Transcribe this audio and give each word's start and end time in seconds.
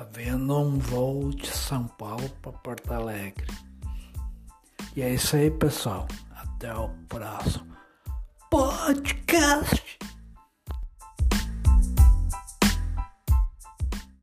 Havendo 0.00 0.58
um 0.58 0.78
voo 0.78 1.28
de 1.28 1.46
São 1.46 1.86
Paulo 1.86 2.26
para 2.40 2.52
Porto 2.52 2.90
Alegre. 2.90 3.46
E 4.96 5.02
é 5.02 5.12
isso 5.12 5.36
aí, 5.36 5.50
pessoal. 5.50 6.08
Até 6.34 6.74
o 6.74 6.88
próximo 7.06 7.76
podcast. 8.48 9.89